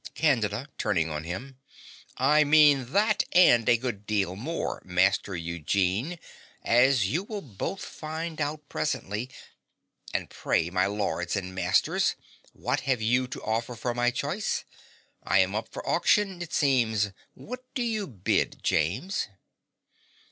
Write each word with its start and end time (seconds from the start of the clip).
CANDIDA 0.15 0.67
(turning 0.79 1.11
on 1.11 1.25
him). 1.25 1.59
I 2.17 2.43
mean 2.43 2.91
that 2.91 3.23
and 3.33 3.69
a 3.69 3.77
good 3.77 4.07
deal 4.07 4.35
more, 4.35 4.81
Master 4.83 5.35
Eugene, 5.35 6.17
as 6.63 7.05
you 7.05 7.21
will 7.23 7.43
both 7.43 7.85
find 7.85 8.41
out 8.41 8.67
presently. 8.67 9.29
And 10.11 10.27
pray, 10.31 10.71
my 10.71 10.87
lords 10.87 11.35
and 11.35 11.53
masters, 11.53 12.15
what 12.51 12.79
have 12.79 13.03
you 13.03 13.27
to 13.27 13.43
offer 13.43 13.75
for 13.75 13.93
my 13.93 14.09
choice? 14.09 14.65
I 15.23 15.37
am 15.37 15.53
up 15.53 15.69
for 15.69 15.87
auction, 15.87 16.41
it 16.41 16.51
seems. 16.51 17.11
What 17.35 17.63
do 17.75 17.83
you 17.83 18.07
bid, 18.07 18.63
James? 18.63 19.27